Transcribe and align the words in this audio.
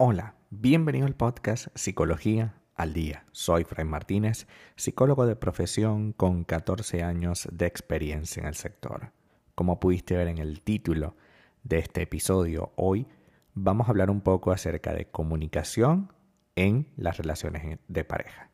Hola, 0.00 0.36
bienvenido 0.50 1.06
al 1.06 1.14
podcast 1.14 1.68
Psicología 1.74 2.54
al 2.74 2.94
Día. 2.94 3.26
Soy 3.32 3.64
Fray 3.64 3.84
Martínez, 3.84 4.46
psicólogo 4.76 5.26
de 5.26 5.36
profesión 5.36 6.12
con 6.12 6.44
14 6.44 7.02
años 7.02 7.48
de 7.52 7.66
experiencia 7.66 8.40
en 8.40 8.46
el 8.46 8.54
sector. 8.54 9.12
Como 9.54 9.80
pudiste 9.80 10.16
ver 10.16 10.28
en 10.28 10.38
el 10.38 10.62
título 10.62 11.16
de 11.62 11.78
este 11.78 12.02
episodio, 12.02 12.72
hoy 12.76 13.06
vamos 13.54 13.88
a 13.88 13.90
hablar 13.90 14.10
un 14.10 14.20
poco 14.20 14.50
acerca 14.52 14.92
de 14.92 15.10
comunicación 15.10 16.12
en 16.56 16.88
las 16.96 17.18
relaciones 17.18 17.78
de 17.86 18.04
pareja. 18.04 18.50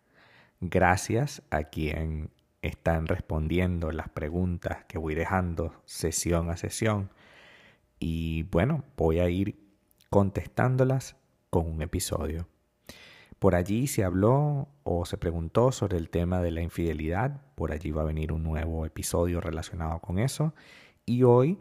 Gracias 0.61 1.43
a 1.51 1.65
quien 1.65 2.31
están 2.65 3.07
respondiendo 3.07 3.93
las 3.93 4.09
preguntas 4.09 4.85
que 4.87 4.97
voy 4.97 5.15
dejando 5.15 5.75
sesión 5.85 6.49
a 6.49 6.57
sesión. 6.57 7.11
Y 7.98 8.45
bueno, 8.45 8.84
voy 8.97 9.19
a 9.19 9.29
ir 9.29 9.59
contestándolas 10.09 11.16
con 11.51 11.71
un 11.71 11.83
episodio. 11.83 12.48
Por 13.38 13.55
allí 13.55 13.87
se 13.87 14.02
habló 14.02 14.69
o 14.83 15.05
se 15.05 15.19
preguntó 15.19 15.73
sobre 15.73 15.98
el 15.98 16.09
tema 16.09 16.41
de 16.41 16.52
la 16.52 16.62
infidelidad. 16.62 17.43
Por 17.55 17.71
allí 17.71 17.91
va 17.91 18.01
a 18.01 18.07
venir 18.07 18.33
un 18.33 18.43
nuevo 18.43 18.87
episodio 18.87 19.43
relacionado 19.43 20.01
con 20.01 20.19
eso. 20.19 20.55
Y 21.05 21.24
hoy, 21.24 21.59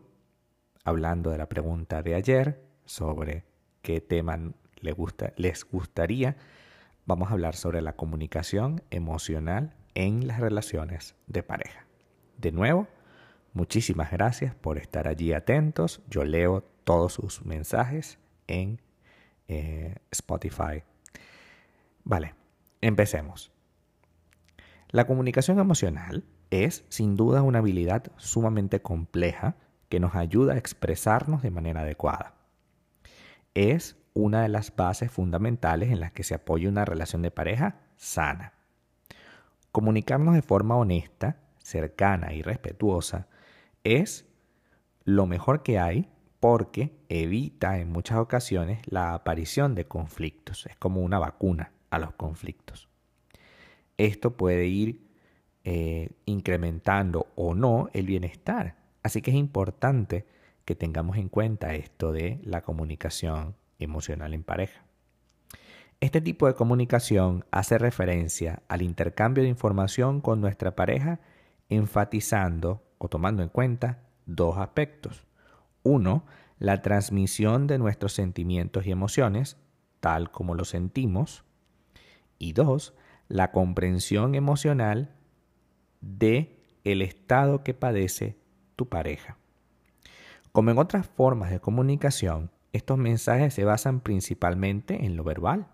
hablando 0.86 1.32
de 1.32 1.38
la 1.38 1.50
pregunta 1.50 2.02
de 2.02 2.16
ayer 2.16 2.64
sobre 2.86 3.44
qué 3.82 4.00
tema 4.00 4.40
gusta, 4.92 5.34
les 5.36 5.66
gustaría, 5.66 6.38
vamos 7.06 7.30
a 7.30 7.34
hablar 7.34 7.56
sobre 7.56 7.82
la 7.82 7.98
comunicación 7.98 8.82
emocional 8.90 9.76
en 9.96 10.28
las 10.28 10.40
relaciones 10.40 11.16
de 11.28 11.44
pareja. 11.44 11.86
De 12.38 12.52
nuevo, 12.52 12.88
muchísimas 13.54 14.12
gracias 14.12 14.56
por 14.56 14.78
estar 14.78 15.08
allí 15.08 15.34
atentos. 15.34 16.02
Yo 16.10 16.24
leo 16.24 16.64
todos 16.84 17.14
sus 17.14 17.46
mensajes 17.46 18.20
en 18.48 18.82
eh, 19.48 19.96
Spotify. 20.12 20.84
Vale, 22.04 22.36
empecemos. 22.82 23.52
La 24.90 25.08
comunicación 25.08 25.60
emocional 25.60 26.24
es 26.52 26.86
sin 26.90 27.16
duda 27.16 27.42
una 27.42 27.60
habilidad 27.60 28.12
sumamente 28.18 28.82
compleja 28.82 29.56
que 29.90 30.00
nos 30.00 30.16
ayuda 30.16 30.54
a 30.54 30.58
expresarnos 30.58 31.42
de 31.42 31.52
manera 31.52 31.82
adecuada. 31.82 32.36
Es 33.54 33.98
una 34.14 34.42
de 34.44 34.50
las 34.50 34.76
bases 34.76 35.12
fundamentales 35.12 35.92
en 35.92 36.00
las 36.00 36.12
que 36.12 36.24
se 36.24 36.36
apoya 36.36 36.70
una 36.70 36.86
relación 36.86 37.22
de 37.22 37.32
pareja 37.32 37.80
sana. 37.96 38.54
Comunicarnos 39.74 40.36
de 40.36 40.44
forma 40.44 40.78
honesta, 40.78 41.38
cercana 41.58 42.32
y 42.36 42.44
respetuosa 42.44 43.28
es 43.84 44.28
lo 45.04 45.26
mejor 45.26 45.64
que 45.64 45.80
hay 45.80 46.12
porque 46.40 46.96
evita 47.10 47.80
en 47.80 47.92
muchas 47.92 48.20
ocasiones 48.20 48.82
la 48.86 49.16
aparición 49.16 49.74
de 49.74 49.86
conflictos. 49.86 50.68
Es 50.68 50.76
como 50.76 51.02
una 51.02 51.18
vacuna 51.18 51.72
a 51.90 51.98
los 51.98 52.14
conflictos. 52.14 52.88
Esto 53.98 54.38
puede 54.38 54.68
ir 54.68 55.08
eh, 55.64 56.12
incrementando 56.26 57.32
o 57.34 57.56
no 57.56 57.90
el 57.94 58.06
bienestar. 58.06 58.76
Así 59.02 59.24
que 59.24 59.32
es 59.32 59.38
importante 59.38 60.28
que 60.66 60.76
tengamos 60.76 61.18
en 61.18 61.30
cuenta 61.30 61.74
esto 61.74 62.12
de 62.12 62.40
la 62.44 62.62
comunicación 62.62 63.56
emocional 63.80 64.36
en 64.36 64.44
pareja. 64.44 64.86
Este 66.04 66.20
tipo 66.20 66.48
de 66.48 66.54
comunicación 66.54 67.46
hace 67.50 67.78
referencia 67.78 68.62
al 68.68 68.82
intercambio 68.82 69.42
de 69.42 69.50
información 69.50 70.20
con 70.20 70.42
nuestra 70.42 70.76
pareja 70.76 71.22
enfatizando 71.70 72.84
o 72.98 73.08
tomando 73.08 73.42
en 73.42 73.48
cuenta 73.48 74.04
dos 74.26 74.58
aspectos. 74.58 75.26
Uno, 75.82 76.26
la 76.60 76.82
transmisión 76.82 77.68
de 77.68 77.78
nuestros 77.78 78.12
sentimientos 78.12 78.86
y 78.86 78.92
emociones, 78.92 79.56
tal 80.02 80.30
como 80.30 80.56
los 80.56 80.68
sentimos. 80.68 81.46
Y 82.38 82.52
dos, 82.52 82.94
la 83.30 83.54
comprensión 83.54 84.36
emocional 84.36 85.16
de 86.02 86.66
el 86.84 87.02
estado 87.02 87.64
que 87.64 87.74
padece 87.74 88.36
tu 88.76 88.90
pareja. 88.90 89.38
Como 90.52 90.70
en 90.70 90.80
otras 90.80 91.08
formas 91.08 91.50
de 91.50 91.62
comunicación, 91.62 92.52
estos 92.74 92.98
mensajes 92.98 93.54
se 93.54 93.64
basan 93.64 94.02
principalmente 94.02 95.06
en 95.06 95.16
lo 95.16 95.24
verbal, 95.24 95.70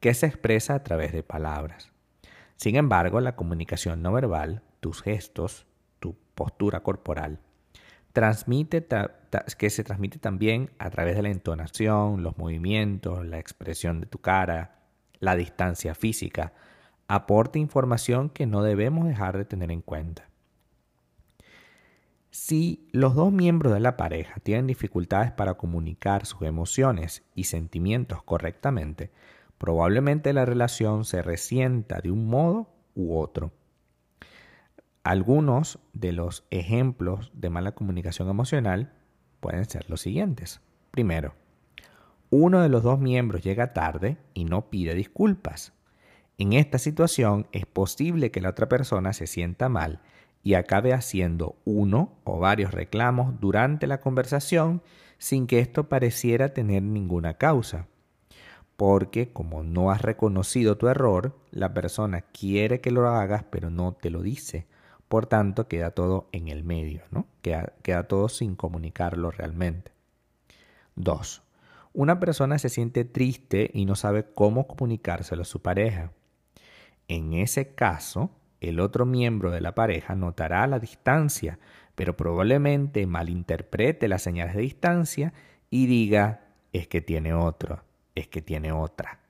que 0.00 0.14
se 0.14 0.26
expresa 0.26 0.74
a 0.74 0.82
través 0.82 1.12
de 1.12 1.22
palabras. 1.22 1.92
Sin 2.56 2.76
embargo, 2.76 3.20
la 3.20 3.36
comunicación 3.36 4.02
no 4.02 4.12
verbal, 4.12 4.62
tus 4.80 5.02
gestos, 5.02 5.66
tu 5.98 6.16
postura 6.34 6.80
corporal, 6.80 7.38
que 8.12 9.70
se 9.70 9.84
transmite 9.84 10.18
también 10.18 10.70
a 10.78 10.90
través 10.90 11.16
de 11.16 11.22
la 11.22 11.30
entonación, 11.30 12.22
los 12.22 12.36
movimientos, 12.38 13.24
la 13.24 13.38
expresión 13.38 14.00
de 14.00 14.06
tu 14.06 14.18
cara, 14.18 14.80
la 15.20 15.36
distancia 15.36 15.94
física, 15.94 16.52
aporta 17.08 17.58
información 17.58 18.30
que 18.30 18.46
no 18.46 18.62
debemos 18.62 19.06
dejar 19.06 19.36
de 19.36 19.44
tener 19.44 19.70
en 19.70 19.82
cuenta. 19.82 20.28
Si 22.30 22.88
los 22.92 23.14
dos 23.14 23.32
miembros 23.32 23.72
de 23.74 23.80
la 23.80 23.96
pareja 23.96 24.40
tienen 24.40 24.66
dificultades 24.66 25.32
para 25.32 25.54
comunicar 25.54 26.26
sus 26.26 26.42
emociones 26.42 27.24
y 27.34 27.44
sentimientos 27.44 28.22
correctamente, 28.22 29.10
probablemente 29.60 30.32
la 30.32 30.46
relación 30.46 31.04
se 31.04 31.20
resienta 31.20 32.00
de 32.00 32.10
un 32.10 32.26
modo 32.28 32.72
u 32.94 33.18
otro. 33.18 33.52
Algunos 35.04 35.80
de 35.92 36.12
los 36.12 36.46
ejemplos 36.50 37.30
de 37.34 37.50
mala 37.50 37.72
comunicación 37.72 38.30
emocional 38.30 38.94
pueden 39.38 39.66
ser 39.66 39.90
los 39.90 40.00
siguientes. 40.00 40.62
Primero, 40.90 41.34
uno 42.30 42.62
de 42.62 42.70
los 42.70 42.82
dos 42.82 43.00
miembros 43.00 43.42
llega 43.42 43.74
tarde 43.74 44.16
y 44.32 44.46
no 44.46 44.70
pide 44.70 44.94
disculpas. 44.94 45.74
En 46.38 46.54
esta 46.54 46.78
situación 46.78 47.46
es 47.52 47.66
posible 47.66 48.30
que 48.30 48.40
la 48.40 48.48
otra 48.48 48.66
persona 48.66 49.12
se 49.12 49.26
sienta 49.26 49.68
mal 49.68 50.00
y 50.42 50.54
acabe 50.54 50.94
haciendo 50.94 51.56
uno 51.66 52.14
o 52.24 52.38
varios 52.38 52.72
reclamos 52.72 53.38
durante 53.40 53.86
la 53.86 54.00
conversación 54.00 54.82
sin 55.18 55.46
que 55.46 55.58
esto 55.58 55.90
pareciera 55.90 56.54
tener 56.54 56.82
ninguna 56.82 57.34
causa. 57.34 57.88
Porque 58.80 59.30
como 59.30 59.62
no 59.62 59.90
has 59.90 60.00
reconocido 60.00 60.78
tu 60.78 60.88
error, 60.88 61.36
la 61.50 61.74
persona 61.74 62.22
quiere 62.22 62.80
que 62.80 62.90
lo 62.90 63.06
hagas 63.06 63.44
pero 63.44 63.68
no 63.68 63.92
te 63.92 64.08
lo 64.08 64.22
dice 64.22 64.66
por 65.10 65.26
tanto, 65.26 65.66
queda 65.66 65.90
todo 65.90 66.28
en 66.30 66.46
el 66.46 66.62
medio, 66.62 67.02
¿no? 67.10 67.26
Queda, 67.42 68.04
todo 68.04 68.28
sin 68.28 68.54
comunicarlo 68.54 69.32
realmente. 69.32 69.90
2. 70.94 71.42
Una 71.94 72.20
persona 72.20 72.60
se 72.60 72.68
siente 72.68 73.04
triste 73.04 73.72
y 73.74 73.86
no 73.86 73.96
sabe 73.96 74.24
cómo 74.32 74.68
comunicárselo 74.68 75.42
a 75.42 75.46
su 75.46 75.62
pareja. 75.62 76.12
En 77.08 77.32
ese 77.32 77.74
caso, 77.74 78.30
el 78.60 78.78
otro 78.78 79.04
miembro 79.04 79.50
de 79.50 79.60
la 79.60 79.74
pareja 79.74 80.14
notará 80.14 80.64
la 80.68 80.78
distancia, 80.78 81.58
pero 81.96 82.16
probablemente 82.16 83.04
malinterprete 83.04 84.06
las 84.06 84.22
señales 84.22 84.54
de 84.54 84.62
distancia 84.62 85.32
y 85.70 85.86
diga, 85.86 86.44
es 86.72 86.86
que 86.86 87.00
tiene 87.00 87.34
otro, 87.34 87.82
es 88.14 88.28
que 88.28 88.42
tiene 88.42 88.72
otra. 88.72 89.20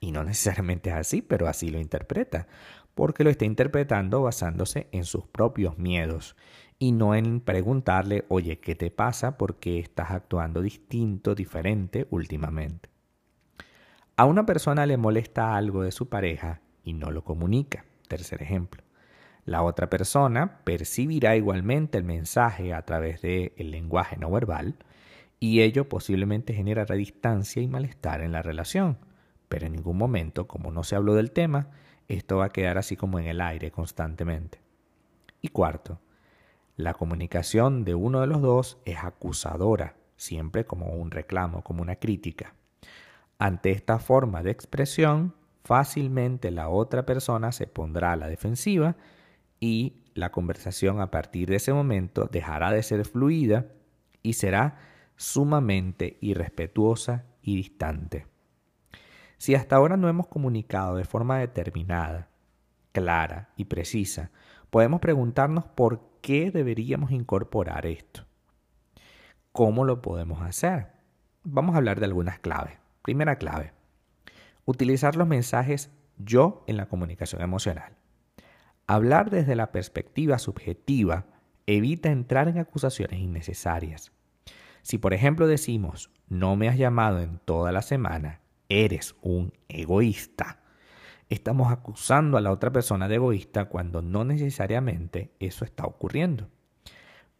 Y 0.00 0.12
no 0.12 0.24
necesariamente 0.24 0.90
es 0.90 0.96
así, 0.96 1.22
pero 1.22 1.46
así 1.46 1.70
lo 1.70 1.78
interpreta, 1.78 2.46
porque 2.94 3.24
lo 3.24 3.30
está 3.30 3.44
interpretando 3.44 4.22
basándose 4.22 4.88
en 4.92 5.04
sus 5.04 5.26
propios 5.26 5.78
miedos 5.78 6.36
y 6.78 6.92
no 6.92 7.14
en 7.14 7.40
preguntarle, 7.40 8.24
oye, 8.28 8.58
¿qué 8.58 8.74
te 8.74 8.90
pasa? 8.90 9.36
¿Por 9.36 9.56
qué 9.56 9.78
estás 9.78 10.10
actuando 10.10 10.62
distinto, 10.62 11.34
diferente 11.34 12.06
últimamente? 12.10 12.88
A 14.16 14.24
una 14.24 14.46
persona 14.46 14.86
le 14.86 14.96
molesta 14.96 15.56
algo 15.56 15.82
de 15.82 15.92
su 15.92 16.08
pareja 16.08 16.62
y 16.82 16.94
no 16.94 17.10
lo 17.10 17.22
comunica. 17.22 17.84
Tercer 18.08 18.42
ejemplo. 18.42 18.82
La 19.44 19.62
otra 19.62 19.90
persona 19.90 20.60
percibirá 20.64 21.36
igualmente 21.36 21.98
el 21.98 22.04
mensaje 22.04 22.72
a 22.74 22.82
través 22.82 23.22
del 23.22 23.52
lenguaje 23.56 24.16
no 24.16 24.30
verbal 24.30 24.76
y 25.40 25.62
ello 25.62 25.88
posiblemente 25.88 26.52
generará 26.52 26.94
distancia 26.94 27.62
y 27.62 27.66
malestar 27.66 28.20
en 28.20 28.32
la 28.32 28.42
relación. 28.42 28.98
Pero 29.48 29.66
en 29.66 29.72
ningún 29.72 29.96
momento, 29.96 30.46
como 30.46 30.70
no 30.70 30.84
se 30.84 30.94
habló 30.94 31.14
del 31.14 31.32
tema, 31.32 31.70
esto 32.08 32.36
va 32.36 32.46
a 32.46 32.50
quedar 32.50 32.76
así 32.76 32.94
como 32.94 33.18
en 33.18 33.26
el 33.26 33.40
aire 33.40 33.70
constantemente. 33.70 34.60
Y 35.40 35.48
cuarto, 35.48 35.98
la 36.76 36.92
comunicación 36.92 37.84
de 37.84 37.94
uno 37.94 38.20
de 38.20 38.26
los 38.26 38.42
dos 38.42 38.78
es 38.84 38.98
acusadora, 38.98 39.96
siempre 40.16 40.66
como 40.66 40.92
un 40.92 41.10
reclamo, 41.10 41.64
como 41.64 41.82
una 41.82 41.96
crítica. 41.96 42.54
Ante 43.38 43.70
esta 43.70 43.98
forma 43.98 44.42
de 44.42 44.50
expresión, 44.50 45.34
fácilmente 45.64 46.50
la 46.50 46.68
otra 46.68 47.06
persona 47.06 47.52
se 47.52 47.66
pondrá 47.66 48.12
a 48.12 48.16
la 48.16 48.28
defensiva 48.28 48.96
y 49.58 50.02
la 50.14 50.30
conversación 50.30 51.00
a 51.00 51.10
partir 51.10 51.48
de 51.48 51.56
ese 51.56 51.72
momento 51.72 52.28
dejará 52.30 52.70
de 52.72 52.82
ser 52.82 53.06
fluida 53.06 53.66
y 54.22 54.34
será 54.34 54.89
sumamente 55.20 56.16
irrespetuosa 56.22 57.26
y 57.42 57.54
distante. 57.54 58.26
Si 59.36 59.54
hasta 59.54 59.76
ahora 59.76 59.98
no 59.98 60.08
hemos 60.08 60.28
comunicado 60.28 60.96
de 60.96 61.04
forma 61.04 61.38
determinada, 61.38 62.30
clara 62.92 63.50
y 63.54 63.66
precisa 63.66 64.30
podemos 64.70 64.98
preguntarnos 65.00 65.66
por 65.66 66.00
qué 66.22 66.50
deberíamos 66.50 67.10
incorporar 67.10 67.84
esto. 67.84 68.24
¿Cómo 69.52 69.84
lo 69.84 70.00
podemos 70.00 70.40
hacer? 70.40 70.86
Vamos 71.42 71.74
a 71.74 71.78
hablar 71.78 72.00
de 72.00 72.06
algunas 72.06 72.38
claves. 72.38 72.78
Primera 73.02 73.36
clave, 73.36 73.74
utilizar 74.64 75.16
los 75.16 75.28
mensajes 75.28 75.90
yo 76.16 76.64
en 76.66 76.78
la 76.78 76.86
comunicación 76.86 77.42
emocional. 77.42 77.92
Hablar 78.86 79.28
desde 79.28 79.54
la 79.54 79.70
perspectiva 79.70 80.38
subjetiva 80.38 81.26
evita 81.66 82.10
entrar 82.10 82.48
en 82.48 82.56
acusaciones 82.56 83.20
innecesarias. 83.20 84.12
Si 84.82 84.98
por 84.98 85.14
ejemplo 85.14 85.46
decimos, 85.46 86.10
no 86.28 86.56
me 86.56 86.68
has 86.68 86.76
llamado 86.76 87.20
en 87.20 87.38
toda 87.38 87.72
la 87.72 87.82
semana, 87.82 88.40
eres 88.68 89.16
un 89.22 89.52
egoísta, 89.68 90.60
estamos 91.28 91.72
acusando 91.72 92.36
a 92.36 92.40
la 92.40 92.52
otra 92.52 92.72
persona 92.72 93.08
de 93.08 93.16
egoísta 93.16 93.66
cuando 93.66 94.02
no 94.02 94.24
necesariamente 94.24 95.32
eso 95.38 95.64
está 95.64 95.84
ocurriendo. 95.84 96.48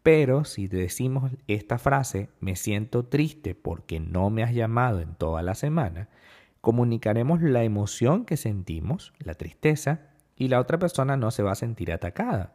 Pero 0.02 0.44
si 0.44 0.66
decimos 0.66 1.32
esta 1.46 1.78
frase, 1.78 2.30
me 2.40 2.56
siento 2.56 3.04
triste 3.04 3.54
porque 3.54 4.00
no 4.00 4.30
me 4.30 4.42
has 4.42 4.54
llamado 4.54 5.00
en 5.00 5.14
toda 5.14 5.42
la 5.42 5.54
semana, 5.54 6.08
comunicaremos 6.60 7.42
la 7.42 7.64
emoción 7.64 8.24
que 8.24 8.36
sentimos, 8.36 9.12
la 9.18 9.34
tristeza, 9.34 10.10
y 10.36 10.48
la 10.48 10.58
otra 10.58 10.78
persona 10.78 11.18
no 11.18 11.30
se 11.30 11.42
va 11.42 11.52
a 11.52 11.56
sentir 11.56 11.92
atacada, 11.92 12.54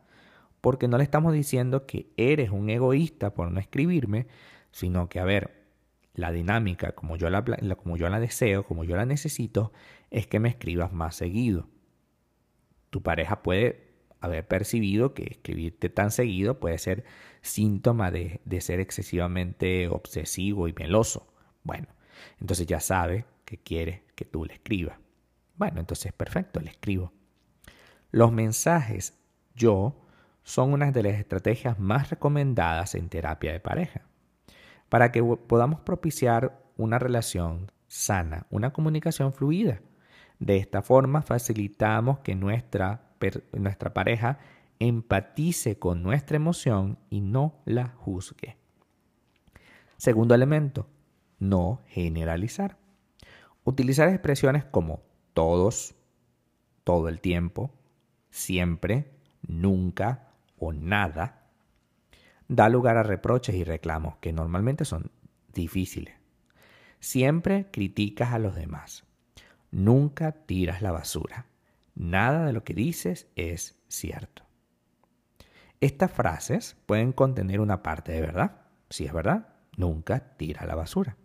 porque 0.59 0.87
no 0.87 0.97
le 0.97 1.03
estamos 1.03 1.33
diciendo 1.33 1.85
que 1.85 2.09
eres 2.17 2.49
un 2.49 2.69
egoísta 2.71 3.35
por 3.35 3.51
no 3.51 3.59
escribirme, 3.59 4.25
sino 4.75 5.07
que, 5.07 5.21
a 5.21 5.23
ver, 5.23 5.69
la 6.15 6.33
dinámica 6.33 6.91
como 6.91 7.15
yo 7.15 7.29
la, 7.29 7.45
como 7.77 7.95
yo 7.95 8.09
la 8.09 8.19
deseo, 8.19 8.65
como 8.65 8.83
yo 8.83 8.97
la 8.97 9.05
necesito, 9.05 9.71
es 10.11 10.27
que 10.27 10.41
me 10.41 10.49
escribas 10.49 10.91
más 10.91 11.15
seguido. 11.15 11.69
Tu 12.89 13.01
pareja 13.01 13.41
puede 13.41 13.93
haber 14.19 14.45
percibido 14.45 15.13
que 15.13 15.23
escribirte 15.31 15.87
tan 15.87 16.11
seguido 16.11 16.59
puede 16.59 16.77
ser 16.77 17.05
síntoma 17.41 18.11
de, 18.11 18.41
de 18.43 18.59
ser 18.59 18.81
excesivamente 18.81 19.87
obsesivo 19.87 20.67
y 20.67 20.73
meloso. 20.73 21.33
Bueno, 21.63 21.87
entonces 22.41 22.67
ya 22.67 22.81
sabe 22.81 23.23
que 23.45 23.57
quiere 23.57 24.03
que 24.15 24.25
tú 24.25 24.43
le 24.43 24.55
escribas. 24.55 24.99
Bueno, 25.55 25.79
entonces 25.79 26.11
perfecto, 26.11 26.59
le 26.59 26.71
escribo. 26.71 27.13
Los 28.11 28.33
mensajes 28.33 29.17
yo 29.55 30.05
son 30.43 30.73
una 30.73 30.91
de 30.91 31.03
las 31.03 31.13
estrategias 31.13 31.79
más 31.79 32.09
recomendadas 32.09 32.93
en 32.95 33.07
terapia 33.07 33.53
de 33.53 33.61
pareja 33.61 34.05
para 34.95 35.11
que 35.11 35.21
podamos 35.21 35.81
propiciar 35.81 36.57
una 36.77 36.97
relación 36.99 37.69
sana, 37.85 38.47
una 38.49 38.71
comunicación 38.71 39.33
fluida. 39.33 39.81
De 40.39 40.55
esta 40.55 40.81
forma 40.81 41.21
facilitamos 41.21 42.19
que 42.19 42.33
nuestra, 42.33 43.11
nuestra 43.51 43.93
pareja 43.93 44.39
empatice 44.79 45.77
con 45.79 46.01
nuestra 46.01 46.37
emoción 46.37 46.97
y 47.09 47.19
no 47.19 47.61
la 47.65 47.89
juzgue. 47.89 48.55
Segundo 49.97 50.33
elemento, 50.33 50.87
no 51.39 51.81
generalizar. 51.87 52.77
Utilizar 53.65 54.07
expresiones 54.07 54.63
como 54.63 55.01
todos, 55.33 55.93
todo 56.85 57.09
el 57.09 57.19
tiempo, 57.19 57.69
siempre, 58.29 59.11
nunca 59.45 60.29
o 60.57 60.71
nada 60.71 61.44
da 62.47 62.69
lugar 62.69 62.97
a 62.97 63.03
reproches 63.03 63.55
y 63.55 63.63
reclamos 63.63 64.17
que 64.17 64.33
normalmente 64.33 64.85
son 64.85 65.11
difíciles. 65.53 66.15
Siempre 66.99 67.67
criticas 67.71 68.33
a 68.33 68.39
los 68.39 68.55
demás. 68.55 69.05
Nunca 69.71 70.31
tiras 70.31 70.81
la 70.81 70.91
basura. 70.91 71.47
Nada 71.95 72.45
de 72.45 72.53
lo 72.53 72.63
que 72.63 72.73
dices 72.73 73.27
es 73.35 73.77
cierto. 73.87 74.43
Estas 75.81 76.11
frases 76.11 76.77
pueden 76.85 77.11
contener 77.11 77.59
una 77.59 77.83
parte 77.83 78.11
de 78.11 78.21
verdad. 78.21 78.61
Si 78.89 79.05
es 79.05 79.13
verdad, 79.13 79.49
nunca 79.77 80.35
tira 80.37 80.65
la 80.65 80.75
basura. 80.75 81.17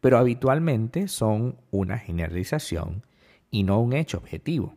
Pero 0.00 0.18
habitualmente 0.18 1.08
son 1.08 1.58
una 1.70 1.98
generalización 1.98 3.04
y 3.50 3.64
no 3.64 3.80
un 3.80 3.94
hecho 3.94 4.18
objetivo. 4.18 4.74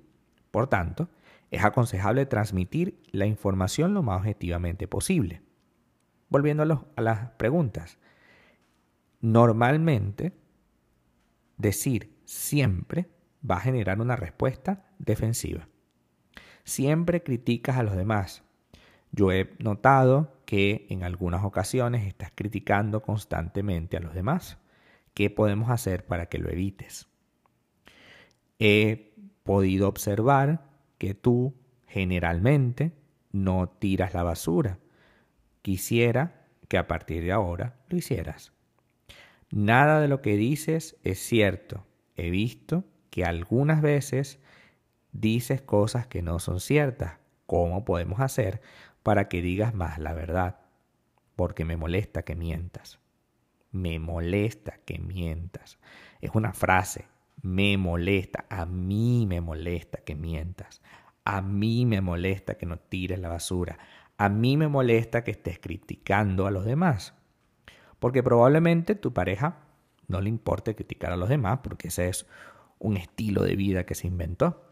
Por 0.49 0.67
tanto, 0.67 1.09
es 1.51 1.65
aconsejable 1.65 2.25
transmitir 2.25 3.03
la 3.11 3.25
información 3.25 3.93
lo 3.93 4.01
más 4.01 4.19
objetivamente 4.19 4.87
posible. 4.87 5.41
Volviendo 6.29 6.63
a, 6.95 7.01
las 7.01 7.31
preguntas. 7.31 7.99
Normalmente, 9.19 10.31
decir 11.57 12.15
siempre 12.23 13.09
va 13.47 13.57
a 13.57 13.61
generar 13.61 13.99
una 13.99 14.15
respuesta 14.15 14.85
defensiva. 14.97 15.67
Siempre 16.63 17.21
criticas 17.21 17.77
a 17.77 17.83
los 17.83 17.97
demás. 17.97 18.43
Yo 19.11 19.33
he 19.33 19.53
notado 19.59 20.41
que 20.45 20.87
en 20.89 21.03
algunas 21.03 21.43
ocasiones 21.43 22.07
estás 22.07 22.31
criticando 22.33 23.01
constantemente 23.01 23.97
a 23.97 23.99
los 23.99 24.13
demás. 24.13 24.57
¿Qué 25.13 25.29
podemos 25.29 25.69
hacer 25.69 26.05
para 26.05 26.27
que 26.27 26.37
lo 26.37 26.49
evites? 26.49 27.09
He 28.57 29.13
podido 29.43 29.89
observar 29.89 30.70
que 31.01 31.15
tú 31.15 31.55
generalmente 31.87 32.93
no 33.31 33.67
tiras 33.67 34.13
la 34.13 34.21
basura. 34.21 34.77
Quisiera 35.63 36.45
que 36.67 36.77
a 36.77 36.85
partir 36.85 37.23
de 37.23 37.31
ahora 37.31 37.79
lo 37.87 37.97
hicieras. 37.97 38.53
Nada 39.49 39.99
de 39.99 40.07
lo 40.07 40.21
que 40.21 40.37
dices 40.37 40.97
es 41.03 41.17
cierto. 41.17 41.87
He 42.17 42.29
visto 42.29 42.85
que 43.09 43.25
algunas 43.25 43.81
veces 43.81 44.37
dices 45.11 45.63
cosas 45.63 46.05
que 46.05 46.21
no 46.21 46.37
son 46.37 46.59
ciertas. 46.59 47.17
¿Cómo 47.47 47.83
podemos 47.83 48.19
hacer 48.19 48.61
para 49.01 49.27
que 49.27 49.41
digas 49.41 49.73
más 49.73 49.97
la 49.97 50.13
verdad? 50.13 50.59
Porque 51.35 51.65
me 51.65 51.77
molesta 51.77 52.21
que 52.21 52.35
mientas. 52.35 52.99
Me 53.71 53.97
molesta 53.97 54.77
que 54.85 54.99
mientas. 54.99 55.79
Es 56.19 56.29
una 56.35 56.53
frase, 56.53 57.07
me 57.41 57.77
molesta, 57.77 58.45
a 58.49 58.65
mí 58.65 59.25
me 59.27 59.41
molesta 59.41 59.99
que 59.99 60.15
mientas, 60.15 60.81
a 61.25 61.41
mí 61.41 61.85
me 61.85 62.01
molesta 62.01 62.55
que 62.55 62.65
no 62.65 62.77
tires 62.77 63.19
la 63.19 63.29
basura, 63.29 63.79
a 64.17 64.29
mí 64.29 64.57
me 64.57 64.67
molesta 64.67 65.23
que 65.23 65.31
estés 65.31 65.59
criticando 65.59 66.45
a 66.45 66.51
los 66.51 66.65
demás. 66.65 67.13
Porque 67.99 68.23
probablemente 68.23 68.95
tu 68.95 69.13
pareja 69.13 69.57
no 70.07 70.21
le 70.21 70.29
importe 70.29 70.75
criticar 70.75 71.11
a 71.11 71.17
los 71.17 71.29
demás, 71.29 71.59
porque 71.63 71.87
ese 71.87 72.09
es 72.09 72.27
un 72.79 72.97
estilo 72.97 73.43
de 73.43 73.55
vida 73.55 73.85
que 73.85 73.95
se 73.95 74.07
inventó. 74.07 74.63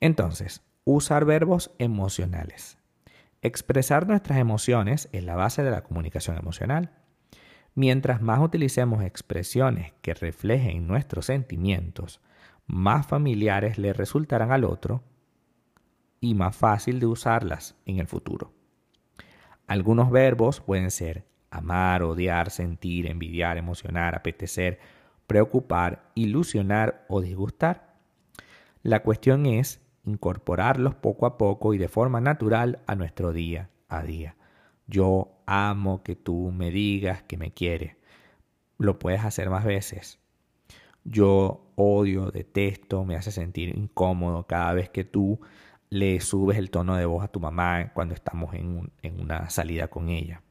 Entonces, 0.00 0.62
usar 0.84 1.24
verbos 1.24 1.72
emocionales. 1.78 2.78
Expresar 3.42 4.06
nuestras 4.06 4.38
emociones 4.38 5.08
es 5.12 5.24
la 5.24 5.36
base 5.36 5.62
de 5.62 5.70
la 5.70 5.82
comunicación 5.82 6.36
emocional. 6.36 6.92
Mientras 7.76 8.22
más 8.22 8.40
utilicemos 8.40 9.04
expresiones 9.04 9.92
que 10.00 10.14
reflejen 10.14 10.86
nuestros 10.86 11.26
sentimientos, 11.26 12.22
más 12.66 13.06
familiares 13.06 13.76
le 13.76 13.92
resultarán 13.92 14.50
al 14.50 14.64
otro 14.64 15.02
y 16.18 16.34
más 16.34 16.56
fácil 16.56 17.00
de 17.00 17.06
usarlas 17.06 17.76
en 17.84 17.98
el 17.98 18.06
futuro. 18.06 18.50
Algunos 19.66 20.10
verbos 20.10 20.62
pueden 20.62 20.90
ser 20.90 21.26
amar, 21.50 22.02
odiar, 22.02 22.50
sentir, 22.50 23.10
envidiar, 23.10 23.58
emocionar, 23.58 24.14
apetecer, 24.14 24.78
preocupar, 25.26 26.10
ilusionar 26.14 27.04
o 27.08 27.20
disgustar. 27.20 27.98
La 28.82 29.02
cuestión 29.02 29.44
es 29.44 29.82
incorporarlos 30.06 30.94
poco 30.94 31.26
a 31.26 31.36
poco 31.36 31.74
y 31.74 31.78
de 31.78 31.88
forma 31.88 32.22
natural 32.22 32.78
a 32.86 32.94
nuestro 32.94 33.34
día 33.34 33.68
a 33.90 34.02
día. 34.02 34.34
Yo 34.86 35.42
amo 35.46 36.02
que 36.02 36.16
tú 36.16 36.52
me 36.52 36.70
digas 36.70 37.22
que 37.22 37.36
me 37.36 37.52
quieres. 37.52 37.96
Lo 38.78 38.98
puedes 38.98 39.24
hacer 39.24 39.50
más 39.50 39.64
veces. 39.64 40.18
Yo 41.04 41.72
odio, 41.76 42.30
detesto, 42.30 43.04
me 43.04 43.16
hace 43.16 43.30
sentir 43.30 43.76
incómodo 43.76 44.46
cada 44.46 44.72
vez 44.72 44.90
que 44.90 45.04
tú 45.04 45.40
le 45.88 46.20
subes 46.20 46.58
el 46.58 46.70
tono 46.70 46.96
de 46.96 47.06
voz 47.06 47.24
a 47.24 47.28
tu 47.28 47.40
mamá 47.40 47.92
cuando 47.94 48.14
estamos 48.14 48.54
en, 48.54 48.90
en 49.02 49.20
una 49.20 49.50
salida 49.50 49.88
con 49.88 50.08
ella. 50.08 50.42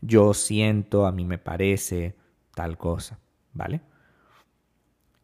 Yo 0.00 0.34
siento, 0.34 1.06
a 1.06 1.12
mí 1.12 1.24
me 1.24 1.38
parece 1.38 2.16
tal 2.54 2.76
cosa, 2.76 3.18
¿vale? 3.52 3.80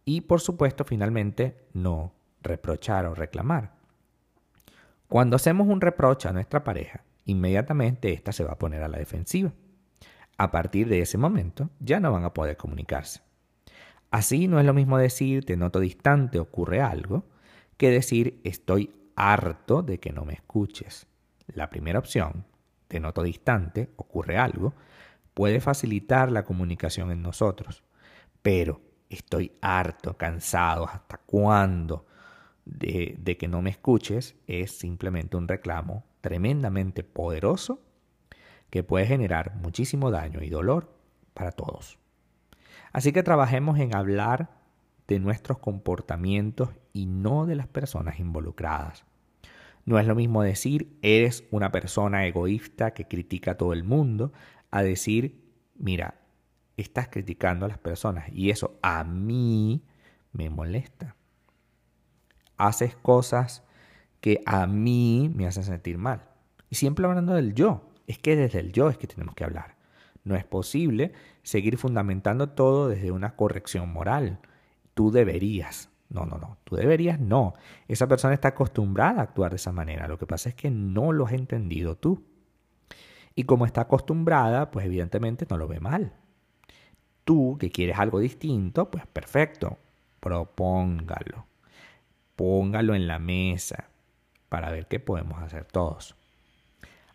Y 0.05 0.23
por 0.23 0.41
supuesto, 0.41 0.85
finalmente, 0.85 1.67
no 1.75 2.15
reprochar 2.43 3.07
o 3.07 3.15
reclamar. 3.15 3.75
Cuando 5.09 5.37
hacemos 5.37 5.69
un 5.69 5.81
reproche 5.81 6.29
a 6.29 6.33
nuestra 6.33 6.65
pareja, 6.65 7.05
inmediatamente 7.29 8.13
ésta 8.13 8.33
se 8.33 8.45
va 8.45 8.53
a 8.53 8.59
poner 8.59 8.83
a 8.83 8.89
la 8.89 8.99
defensiva. 8.99 9.53
A 10.37 10.51
partir 10.51 10.89
de 10.89 11.01
ese 11.01 11.19
momento 11.19 11.71
ya 11.81 12.01
no 12.01 12.13
van 12.13 12.25
a 12.25 12.35
poder 12.35 12.57
comunicarse. 12.57 13.21
Así 14.11 14.49
no 14.49 14.59
es 14.59 14.67
lo 14.67 14.75
mismo 14.75 14.99
decir 14.99 15.45
te 15.45 15.57
noto 15.57 15.81
distante, 15.81 16.39
ocurre 16.39 16.81
algo, 16.81 17.25
que 17.77 17.91
decir 17.91 18.41
estoy 18.45 18.91
harto 19.17 19.83
de 19.83 19.99
que 19.99 20.13
no 20.13 20.25
me 20.25 20.35
escuches. 20.35 21.07
La 21.47 21.71
primera 21.71 21.99
opción, 21.99 22.45
te 22.89 23.01
noto 23.01 23.23
distante, 23.23 23.91
ocurre 23.97 24.39
algo, 24.39 24.75
puede 25.35 25.61
facilitar 25.61 26.33
la 26.33 26.45
comunicación 26.45 27.11
en 27.11 27.23
nosotros. 27.23 27.85
Pero 28.43 28.81
estoy 29.09 29.53
harto, 29.61 30.17
cansado, 30.17 30.89
¿hasta 30.89 31.19
cuándo? 31.19 32.07
de, 32.69 33.17
de 33.19 33.37
que 33.37 33.49
no 33.49 33.63
me 33.63 33.71
escuches 33.71 34.37
es 34.47 34.73
simplemente 34.73 35.37
un 35.37 35.49
reclamo 35.49 36.05
tremendamente 36.21 37.05
poderoso 37.05 37.81
que 38.71 38.83
puede 38.83 39.07
generar 39.07 39.57
muchísimo 39.57 40.11
daño 40.11 40.43
y 40.43 40.51
dolor 40.51 40.95
para 41.35 41.53
todos. 41.53 41.99
Así 42.93 43.13
que 43.13 43.23
trabajemos 43.23 43.79
en 43.79 43.95
hablar 43.95 44.51
de 45.07 45.19
nuestros 45.19 45.59
comportamientos 45.59 46.71
y 46.93 47.07
no 47.07 47.47
de 47.47 47.57
las 47.57 47.67
personas 47.67 48.21
involucradas. 48.21 49.05
No 49.85 49.99
es 49.99 50.07
lo 50.07 50.15
mismo 50.15 50.43
decir 50.43 50.99
eres 51.01 51.45
una 51.51 51.73
persona 51.73 52.27
egoísta 52.27 52.93
que 52.93 53.09
critica 53.09 53.53
a 53.53 53.57
todo 53.57 53.73
el 53.73 53.85
mundo 53.85 54.33
a 54.71 54.83
decir, 54.83 55.43
mira, 55.77 56.21
estás 56.77 57.09
criticando 57.09 57.65
a 57.65 57.69
las 57.69 57.79
personas 57.79 58.29
y 58.31 58.51
eso 58.51 58.79
a 58.83 59.03
mí 59.05 59.83
me 60.33 60.51
molesta. 60.51 61.17
Haces 62.59 62.97
cosas 62.97 63.65
que 64.21 64.43
a 64.47 64.67
mí 64.67 65.31
me 65.35 65.47
hacen 65.47 65.65
sentir 65.65 65.99
mal. 65.99 66.23
Y 66.71 66.77
siempre 66.77 67.07
hablando 67.07 67.35
del 67.35 67.55
yo. 67.55 67.83
Es 68.07 68.19
que 68.19 68.37
desde 68.37 68.61
el 68.61 68.73
yo 68.73 68.89
es 68.89 68.97
que 68.97 69.07
tenemos 69.07 69.35
que 69.35 69.45
hablar. 69.45 69.77
No 70.25 70.35
es 70.35 70.45
posible 70.45 71.13
seguir 71.43 71.77
fundamentando 71.77 72.51
todo 72.51 72.89
desde 72.89 73.11
una 73.11 73.37
corrección 73.37 73.93
moral. 73.93 74.41
Tú 74.95 75.11
deberías. 75.11 75.91
No, 76.09 76.25
no, 76.25 76.39
no. 76.39 76.57
Tú 76.65 76.77
deberías 76.77 77.21
no. 77.21 77.55
Esa 77.87 78.09
persona 78.09 78.35
está 78.35 78.49
acostumbrada 78.49 79.21
a 79.21 79.25
actuar 79.25 79.51
de 79.51 79.57
esa 79.57 79.73
manera. 79.73 80.09
Lo 80.09 80.19
que 80.19 80.27
pasa 80.27 80.49
es 80.49 80.55
que 80.55 80.71
no 80.71 81.13
lo 81.13 81.27
has 81.27 81.33
entendido 81.33 81.97
tú. 81.97 82.25
Y 83.35 83.45
como 83.45 83.67
está 83.67 83.83
acostumbrada, 83.83 84.71
pues 84.71 84.87
evidentemente 84.87 85.47
no 85.49 85.59
lo 85.59 85.69
ve 85.69 85.81
mal. 85.81 86.13
Tú 87.25 87.57
que 87.61 87.71
quieres 87.71 87.99
algo 87.99 88.21
distinto, 88.21 88.91
pues 88.91 89.07
perfecto. 89.07 89.79
Propóngalo. 90.19 91.47
Póngalo 92.35 92.95
en 92.95 93.07
la 93.07 93.19
mesa 93.19 93.91
para 94.49 94.71
ver 94.71 94.87
qué 94.87 95.01
podemos 95.01 95.43
hacer 95.43 95.65
todos. 95.65 96.15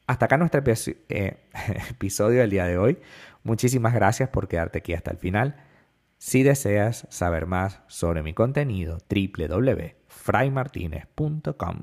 Hasta 0.07 0.25
acá 0.25 0.37
nuestro 0.37 0.61
eh, 1.09 1.37
episodio 1.89 2.41
del 2.41 2.49
día 2.49 2.65
de 2.65 2.77
hoy. 2.77 2.97
Muchísimas 3.43 3.93
gracias 3.93 4.29
por 4.29 4.47
quedarte 4.47 4.79
aquí 4.79 4.93
hasta 4.93 5.11
el 5.11 5.17
final. 5.17 5.57
Si 6.17 6.41
deseas 6.43 7.05
saber 7.09 7.45
más 7.47 7.81
sobre 7.87 8.23
mi 8.23 8.33
contenido, 8.33 8.99
www.fraymartinez.com. 9.09 11.81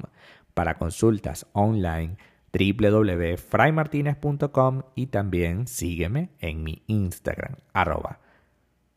Para 0.54 0.78
consultas 0.78 1.46
online, 1.52 2.16
www.fraymartinez.com 2.52 4.82
y 4.94 5.06
también 5.06 5.66
sígueme 5.66 6.30
en 6.40 6.62
mi 6.62 6.82
Instagram, 6.86 7.56
arroba 7.72 8.20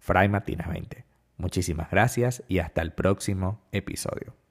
fraymartinez20. 0.05 1.05
Muchísimas 1.37 1.89
gracias 1.91 2.43
y 2.47 2.59
hasta 2.59 2.81
el 2.81 2.91
próximo 2.91 3.61
episodio. 3.71 4.42